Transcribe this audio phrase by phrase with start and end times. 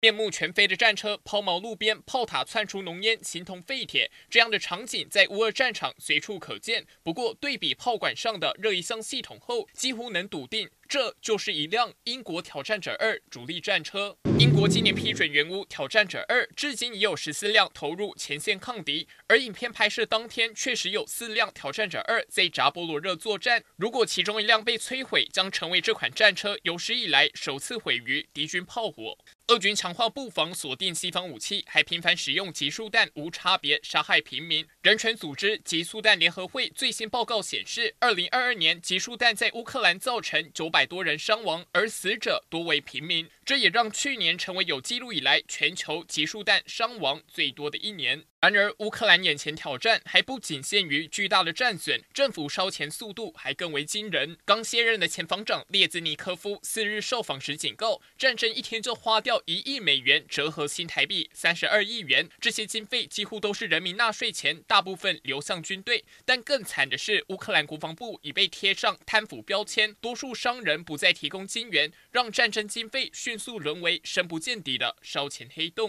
[0.00, 4.12] 面目全非的战车抛锚路边，炮塔窜出浓烟，形同废铁。
[4.30, 6.86] 这样的场景在乌俄战场随处可见。
[7.02, 10.70] 不过，对比炮管上的热一箱系统后，几乎能笃定。
[10.88, 14.16] 这就是一辆英国挑战者二主力战车。
[14.38, 19.08] 英国今年批准援乌挑战者二，至今已有十四辆投入前线抗敌。
[19.26, 23.64] 而影片拍摄当天，确实有四辆挑战者二在扎波罗热作战。
[23.76, 29.18] 如果其中一辆被摧毁，将成为这款战车有史以来首次毁于敌军炮火。
[29.48, 34.66] 俄军强化布防，锁定西方武器，还频繁使用集束弹，无差别杀害平民。
[34.82, 40.88] 人权组织集束弹联合会最新报告显示，二零二二年集束弹在乌克兰造成九百。
[40.88, 48.24] 多人伤亡，而死者多为平民，这也让去年成为有记录以来全球集束弹伤亡最多的一年。
[48.40, 54.38] 然而，乌克兰眼前挑战还不仅限于巨大的战损，政府烧钱速度还更为惊人。
[54.44, 66.04] 刚卸任的前防长列兹尼科夫四日受访时警告，战争一天就花掉一亿美元，折合新台币三十二亿元，这些经费几乎都是人民纳税钱，大部分流向军队。
[66.24, 75.86] 但更惨的是，乌克兰国防部已被贴上贪腐标签，多数商人不再提供金援，让战争经费迅速沦为深不见底的烧钱黑洞。